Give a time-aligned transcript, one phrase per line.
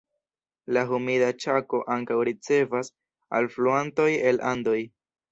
[0.75, 2.89] La Humida Ĉako ankaŭ ricevas
[3.41, 4.79] alfluantoj el Andoj.